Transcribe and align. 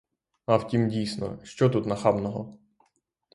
А 0.45 0.55
втім, 0.57 0.87
дійсно, 0.89 1.39
що 1.43 1.69
тут 1.69 1.85
нахабного? 1.85 2.57